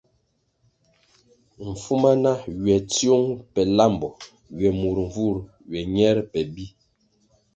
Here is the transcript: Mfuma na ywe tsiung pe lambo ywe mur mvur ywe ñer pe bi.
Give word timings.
Mfuma 1.69 2.11
na 2.23 2.33
ywe 2.63 2.75
tsiung 2.91 3.27
pe 3.53 3.61
lambo 3.77 4.09
ywe 4.57 4.69
mur 4.79 4.97
mvur 5.05 5.35
ywe 5.69 5.79
ñer 5.95 6.17
pe 6.31 6.39
bi. 6.53 6.65